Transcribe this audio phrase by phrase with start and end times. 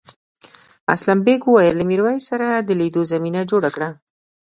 [0.93, 3.89] اسلم بېگ وویل له میرويس سره د لیدو زمینه جوړه کړه.